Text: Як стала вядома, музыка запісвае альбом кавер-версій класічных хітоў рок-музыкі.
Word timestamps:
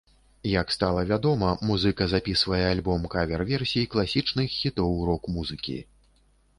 Як 0.51 0.71
стала 0.75 1.03
вядома, 1.11 1.49
музыка 1.71 2.07
запісвае 2.15 2.63
альбом 2.73 3.07
кавер-версій 3.17 3.87
класічных 3.93 4.47
хітоў 4.59 5.01
рок-музыкі. 5.13 5.83